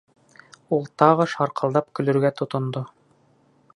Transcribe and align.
Ул 0.77 0.87
тағы 1.01 1.27
шарҡылдап 1.33 1.91
көлөргә 1.99 2.33
тотондо. 2.41 2.87